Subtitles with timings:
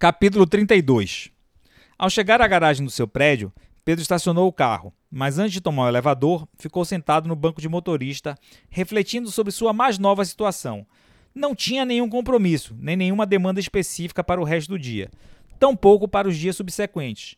[0.00, 1.30] Capítulo 32
[1.98, 3.52] Ao chegar à garagem do seu prédio,
[3.84, 7.68] Pedro estacionou o carro, mas antes de tomar o elevador, ficou sentado no banco de
[7.68, 8.34] motorista,
[8.70, 10.86] refletindo sobre sua mais nova situação.
[11.34, 15.10] Não tinha nenhum compromisso, nem nenhuma demanda específica para o resto do dia,
[15.58, 17.36] tampouco para os dias subsequentes.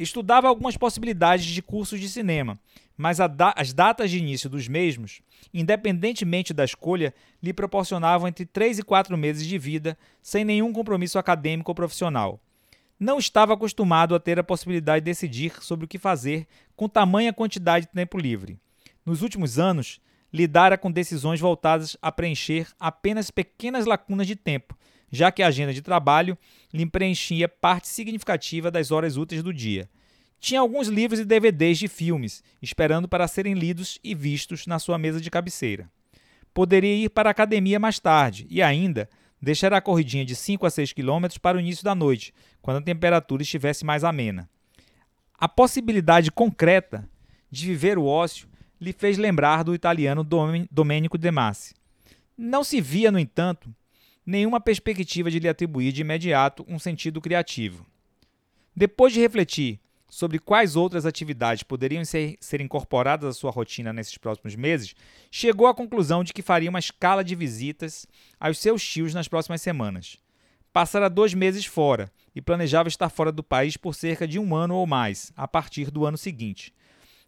[0.00, 2.58] Estudava algumas possibilidades de cursos de cinema,
[2.96, 5.20] mas da as datas de início dos mesmos,
[5.52, 7.12] independentemente da escolha,
[7.42, 12.40] lhe proporcionavam entre 3 e 4 meses de vida, sem nenhum compromisso acadêmico ou profissional.
[12.98, 17.30] Não estava acostumado a ter a possibilidade de decidir sobre o que fazer com tamanha
[17.30, 18.58] quantidade de tempo livre.
[19.04, 20.00] Nos últimos anos,
[20.32, 24.78] lidara com decisões voltadas a preencher apenas pequenas lacunas de tempo,
[25.10, 26.38] já que a agenda de trabalho
[26.72, 29.88] lhe preenchia parte significativa das horas úteis do dia.
[30.38, 34.96] Tinha alguns livros e DVDs de filmes, esperando para serem lidos e vistos na sua
[34.96, 35.90] mesa de cabeceira.
[36.54, 39.08] Poderia ir para a academia mais tarde e ainda
[39.40, 42.82] deixar a corridinha de 5 a 6 quilômetros para o início da noite, quando a
[42.82, 44.48] temperatura estivesse mais amena.
[45.38, 47.08] A possibilidade concreta
[47.50, 48.48] de viver o ócio
[48.80, 50.24] lhe fez lembrar do italiano
[50.70, 51.74] Domenico De Masi.
[52.36, 53.74] Não se via, no entanto,
[54.30, 57.84] nenhuma perspectiva de lhe atribuir de imediato um sentido criativo.
[58.74, 64.16] Depois de refletir sobre quais outras atividades poderiam ser, ser incorporadas à sua rotina nesses
[64.16, 64.94] próximos meses,
[65.30, 68.06] chegou à conclusão de que faria uma escala de visitas
[68.38, 70.16] aos seus tios nas próximas semanas.
[70.72, 74.76] Passara dois meses fora e planejava estar fora do país por cerca de um ano
[74.76, 76.72] ou mais, a partir do ano seguinte.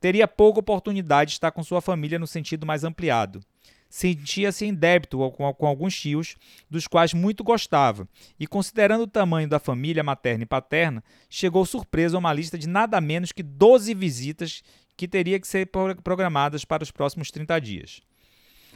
[0.00, 3.40] Teria pouca oportunidade de estar com sua família no sentido mais ampliado
[3.94, 6.34] sentia-se em débito com, alguns tios,
[6.68, 8.08] dos quais muito gostava,
[8.40, 12.68] e considerando o tamanho da família materna e paterna, chegou surpreso a uma lista de
[12.68, 14.64] nada menos que 12 visitas
[14.96, 15.70] que teria que ser
[16.02, 18.02] programadas para os próximos 30 dias.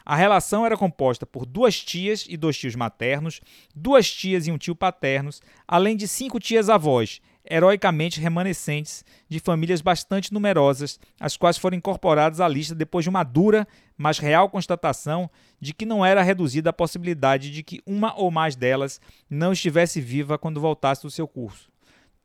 [0.07, 3.41] A relação era composta por duas tias e dois tios maternos,
[3.75, 9.81] duas tias e um tio paternos, além de cinco tias avós, heroicamente remanescentes de famílias
[9.81, 13.67] bastante numerosas, as quais foram incorporadas à lista depois de uma dura,
[13.97, 18.55] mas real constatação de que não era reduzida a possibilidade de que uma ou mais
[18.55, 21.71] delas não estivesse viva quando voltasse do seu curso.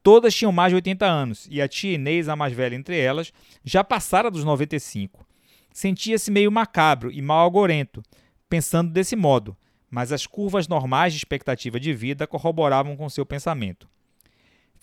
[0.03, 3.31] Todas tinham mais de 80 anos e a tia Inês, a mais velha entre elas,
[3.63, 5.25] já passara dos 95.
[5.71, 8.03] Sentia-se meio macabro e mal agorento,
[8.49, 9.55] pensando desse modo,
[9.89, 13.87] mas as curvas normais de expectativa de vida corroboravam com seu pensamento.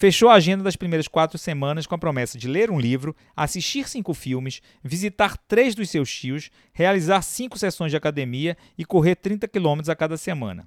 [0.00, 3.87] Fechou a agenda das primeiras quatro semanas com a promessa de ler um livro, assistir
[3.87, 9.47] cinco filmes, visitar três dos seus tios, realizar cinco sessões de academia e correr 30
[9.47, 10.66] quilômetros a cada semana.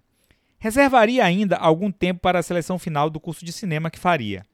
[0.59, 4.45] Reservaria ainda algum tempo para a seleção final do curso de cinema que faria.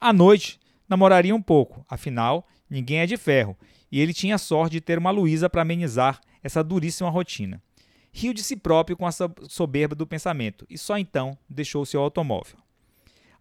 [0.00, 3.54] À noite, namoraria um pouco, afinal, ninguém é de ferro,
[3.90, 7.62] e ele tinha sorte de ter uma Luísa para amenizar essa duríssima rotina.
[8.10, 12.61] Riu de si próprio com a soberba do pensamento e só então deixou seu automóvel.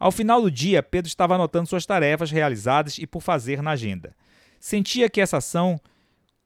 [0.02, 4.16] Ao final do dia, Pedro estava anotando suas tarefas realizadas e por fazer na agenda.
[4.60, 5.80] Sentia que essa ação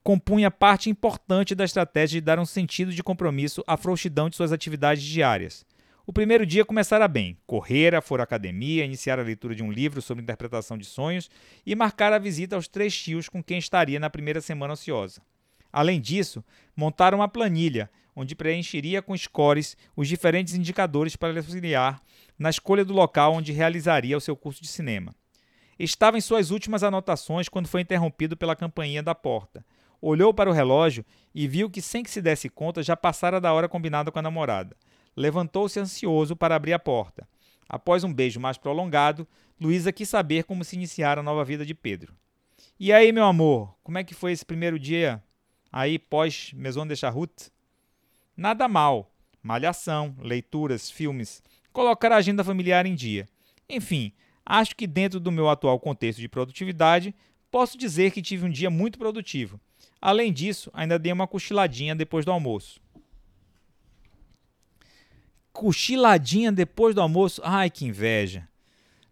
[0.04, 4.52] compunha parte importante da estratégia de dar um sentido de compromisso à frouxidão de suas
[4.52, 5.64] atividades diárias.
[6.06, 7.38] O primeiro dia começara bem.
[7.46, 11.30] Correra, for à academia, iniciar a leitura de um livro sobre interpretação de sonhos
[11.64, 15.22] e marcar a visita aos três tios com quem estaria na primeira semana ociosa.
[15.72, 16.44] Além disso,
[16.76, 22.02] montaram uma planilha onde preencheria com scores os diferentes indicadores para lhe auxiliar
[22.38, 25.14] na escolha do local onde realizaria o seu curso de cinema.
[25.78, 29.64] Estava em suas últimas anotações quando foi interrompido pela campainha da porta.
[30.00, 31.04] Olhou para o relógio
[31.34, 34.22] e viu que, sem que se desse conta, já passara da hora combinada com a
[34.22, 34.74] namorada.
[35.14, 37.28] Levantou-se ansioso para abrir a porta.
[37.68, 39.26] Após um beijo mais prolongado,
[39.60, 42.14] Luísa quis saber como se iniciara a nova vida de Pedro.
[42.78, 45.22] E aí, meu amor, como é que foi esse primeiro dia
[45.72, 47.50] aí pós Maison de Charrut?
[48.36, 49.10] Nada mal.
[49.42, 51.42] Malhação, leituras, filmes,
[51.72, 53.28] colocar a agenda familiar em dia.
[53.68, 54.12] Enfim,
[54.44, 57.14] acho que dentro do meu atual contexto de produtividade,
[57.50, 59.60] posso dizer que tive um dia muito produtivo.
[60.00, 62.80] Além disso, ainda dei uma cochiladinha depois do almoço.
[65.52, 67.40] Cochiladinha depois do almoço?
[67.44, 68.46] Ai, que inveja.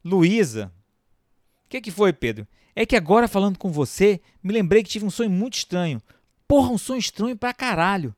[0.04, 0.70] Luísa.
[1.64, 2.46] O que, que foi, Pedro?
[2.76, 6.02] É que agora, falando com você, me lembrei que tive um sonho muito estranho.
[6.46, 8.14] Porra, um sonho estranho pra caralho.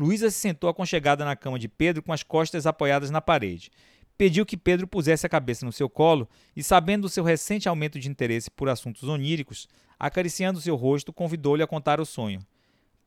[0.00, 3.70] Luísa se sentou aconchegada na cama de Pedro com as costas apoiadas na parede.
[4.16, 6.26] Pediu que Pedro pusesse a cabeça no seu colo
[6.56, 9.68] e, sabendo do seu recente aumento de interesse por assuntos oníricos,
[9.98, 12.40] acariciando seu rosto, convidou-lhe a contar o sonho.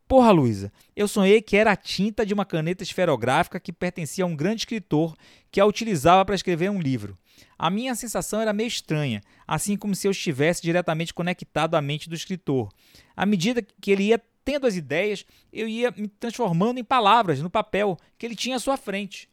[0.07, 4.27] Porra, Luísa, eu sonhei que era a tinta de uma caneta esferográfica que pertencia a
[4.27, 5.15] um grande escritor
[5.51, 7.17] que a utilizava para escrever um livro.
[7.57, 12.07] A minha sensação era meio estranha, assim como se eu estivesse diretamente conectado à mente
[12.07, 12.69] do escritor.
[13.17, 17.49] À medida que ele ia tendo as ideias, eu ia me transformando em palavras no
[17.49, 19.29] papel que ele tinha à sua frente.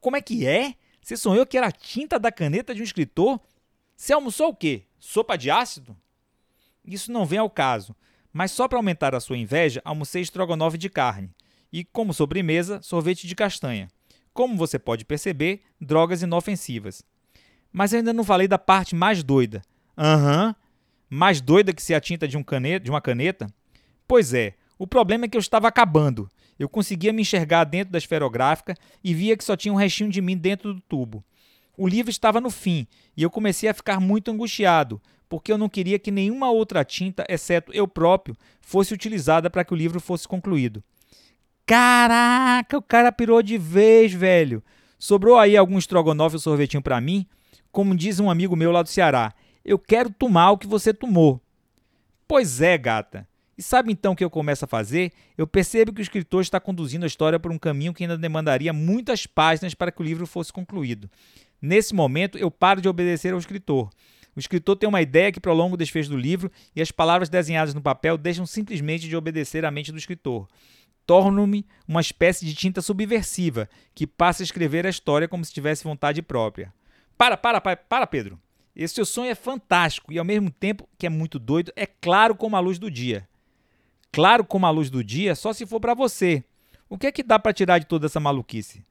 [0.00, 0.74] Como é que é?
[1.02, 3.40] Você sonhou que era a tinta da caneta de um escritor?
[3.96, 4.84] Você almoçou o quê?
[4.98, 5.96] Sopa de ácido?
[6.84, 7.94] Isso não vem ao caso,
[8.32, 11.30] mas só para aumentar a sua inveja, almocei estrogonofe de carne
[11.72, 13.88] e, como sobremesa, sorvete de castanha.
[14.32, 17.02] Como você pode perceber, drogas inofensivas.
[17.72, 19.62] Mas eu ainda não falei da parte mais doida.
[19.96, 20.48] Aham.
[20.48, 20.54] Uhum.
[21.10, 23.46] Mais doida que ser a tinta de, um caneta, de uma caneta?
[24.08, 26.30] Pois é, o problema é que eu estava acabando.
[26.58, 28.74] Eu conseguia me enxergar dentro da esferográfica
[29.04, 31.22] e via que só tinha um restinho de mim dentro do tubo.
[31.76, 35.68] O livro estava no fim e eu comecei a ficar muito angustiado, porque eu não
[35.68, 40.26] queria que nenhuma outra tinta, exceto eu próprio, fosse utilizada para que o livro fosse
[40.26, 40.82] concluído.
[41.66, 44.64] Caraca, o cara pirou de vez, velho.
[44.98, 47.26] Sobrou aí algum estrogonofe ou sorvetinho para mim?
[47.70, 51.40] Como diz um amigo meu lá do Ceará, eu quero tomar o que você tomou.
[52.26, 53.28] Pois é, gata.
[53.58, 55.10] E sabe então o que eu começo a fazer?
[55.36, 58.72] Eu percebo que o escritor está conduzindo a história por um caminho que ainda demandaria
[58.72, 61.10] muitas páginas para que o livro fosse concluído.
[61.60, 63.90] Nesse momento, eu paro de obedecer ao escritor.
[64.36, 67.74] O escritor tem uma ideia que prolonga o desfecho do livro e as palavras desenhadas
[67.74, 70.46] no papel deixam simplesmente de obedecer à mente do escritor.
[71.04, 75.82] Torno-me uma espécie de tinta subversiva que passa a escrever a história como se tivesse
[75.82, 76.72] vontade própria.
[77.16, 78.38] Para, para, para, para, Pedro.
[78.76, 82.36] Esse seu sonho é fantástico e ao mesmo tempo que é muito doido, é claro
[82.36, 83.27] como a luz do dia.
[84.18, 86.42] Claro como a luz do dia só se for para você.
[86.88, 88.84] O que é que dá para tirar de toda essa maluquice?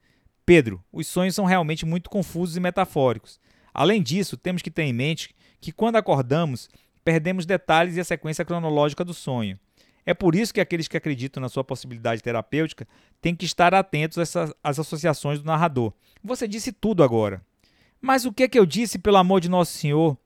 [0.46, 3.38] Pedro, os sonhos são realmente muito confusos e metafóricos.
[3.74, 6.70] Além disso, temos que ter em mente que quando acordamos,
[7.04, 9.60] perdemos detalhes e a sequência cronológica do sonho.
[10.06, 12.88] É por isso que aqueles que acreditam na sua possibilidade terapêutica
[13.20, 14.16] têm que estar atentos
[14.64, 15.92] às associações do narrador.
[16.24, 17.42] Você disse tudo agora.
[18.00, 20.16] Mas o que é que eu disse, pelo amor de Nosso Senhor?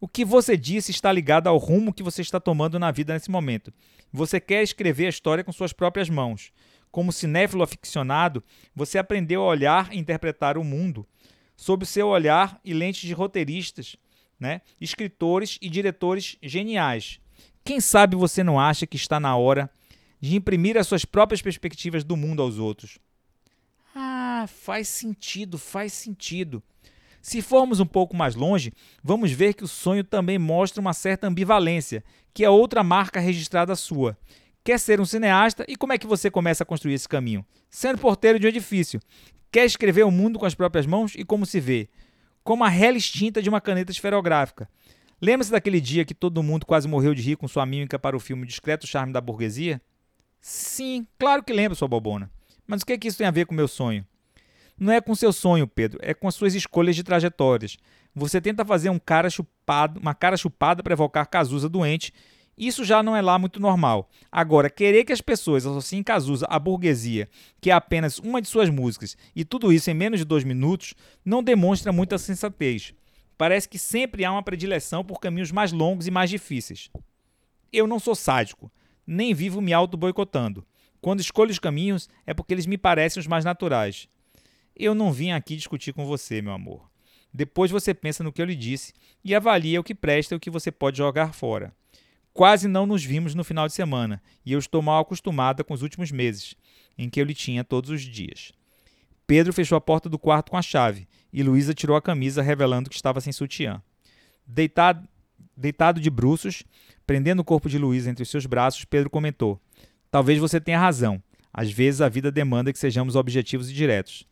[0.00, 3.30] O que você disse está ligado ao rumo que você está tomando na vida nesse
[3.30, 3.72] momento.
[4.12, 6.52] Você quer escrever a história com suas próprias mãos.
[6.90, 8.42] Como cinéfilo aficionado,
[8.74, 11.06] você aprendeu a olhar e interpretar o mundo
[11.56, 13.96] sob o seu olhar e lentes de roteiristas,
[14.38, 14.60] né?
[14.80, 17.18] escritores e diretores geniais.
[17.64, 19.70] Quem sabe você não acha que está na hora
[20.20, 22.98] de imprimir as suas próprias perspectivas do mundo aos outros?
[23.94, 26.62] Ah, faz sentido, faz sentido.
[27.20, 28.72] Se formos um pouco mais longe,
[29.02, 33.74] vamos ver que o sonho também mostra uma certa ambivalência, que é outra marca registrada
[33.74, 34.16] sua.
[34.62, 37.44] Quer ser um cineasta e como é que você começa a construir esse caminho?
[37.70, 39.00] Sendo porteiro de um edifício.
[39.50, 41.88] Quer escrever o mundo com as próprias mãos e como se vê?
[42.42, 44.68] Como a rela extinta de uma caneta esferográfica.
[45.20, 48.20] Lembra-se daquele dia que todo mundo quase morreu de rir com sua mímica para o
[48.20, 49.80] filme Discreto Charme da Burguesia?
[50.40, 52.30] Sim, claro que lembro, sua bobona.
[52.66, 54.04] Mas o que, é que isso tem a ver com o meu sonho?
[54.78, 57.78] Não é com seu sonho, Pedro, é com as suas escolhas de trajetórias.
[58.14, 62.12] Você tenta fazer um cara chupado, uma cara chupada para evocar Cazuza doente.
[62.58, 64.10] Isso já não é lá muito normal.
[64.30, 67.28] Agora, querer que as pessoas associem Cazuza à burguesia,
[67.60, 70.94] que é apenas uma de suas músicas, e tudo isso em menos de dois minutos,
[71.24, 72.94] não demonstra muita sensatez.
[73.38, 76.90] Parece que sempre há uma predileção por caminhos mais longos e mais difíceis.
[77.70, 78.72] Eu não sou sádico,
[79.06, 80.66] nem vivo me auto-boicotando.
[81.00, 84.08] Quando escolho os caminhos, é porque eles me parecem os mais naturais.
[84.78, 86.90] Eu não vim aqui discutir com você, meu amor.
[87.32, 88.92] Depois você pensa no que eu lhe disse
[89.24, 91.74] e avalia o que presta e o que você pode jogar fora.
[92.34, 95.80] Quase não nos vimos no final de semana e eu estou mal acostumada com os
[95.80, 96.54] últimos meses,
[96.98, 98.52] em que eu lhe tinha todos os dias.
[99.26, 102.90] Pedro fechou a porta do quarto com a chave e Luísa tirou a camisa, revelando
[102.90, 103.82] que estava sem sutiã.
[104.46, 105.08] Deitado,
[105.56, 106.62] deitado de bruços,
[107.06, 109.58] prendendo o corpo de Luísa entre os seus braços, Pedro comentou:
[110.10, 111.22] Talvez você tenha razão.
[111.52, 114.26] Às vezes a vida demanda que sejamos objetivos e diretos.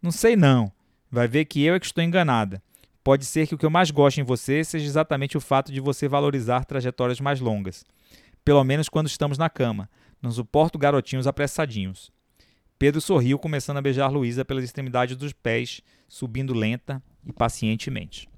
[0.00, 0.72] Não sei não.
[1.10, 2.62] Vai ver que eu é que estou enganada.
[3.02, 5.80] Pode ser que o que eu mais gosto em você seja exatamente o fato de
[5.80, 7.84] você valorizar trajetórias mais longas.
[8.44, 9.88] Pelo menos quando estamos na cama.
[10.22, 12.10] Não suporto garotinhos apressadinhos.
[12.78, 18.28] Pedro sorriu, começando a beijar Luísa pelas extremidades dos pés, subindo lenta e pacientemente.